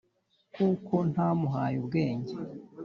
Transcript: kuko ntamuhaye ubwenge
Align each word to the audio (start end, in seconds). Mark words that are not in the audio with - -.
kuko 0.55 0.95
ntamuhaye 1.11 1.75
ubwenge 1.85 2.33